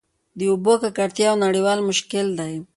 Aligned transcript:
د 0.37 0.39
اوبو 0.51 0.73
ککړتیا 0.81 1.27
یو 1.29 1.41
نړیوال 1.45 1.79
مشکل 1.89 2.27
دی. 2.39 2.53